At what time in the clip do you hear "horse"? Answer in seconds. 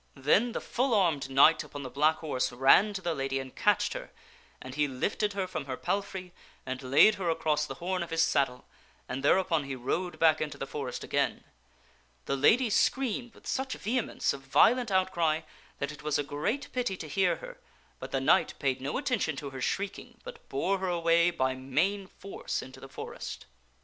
2.15-2.51